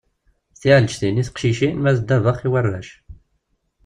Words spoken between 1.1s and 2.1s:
i teqcicin ma d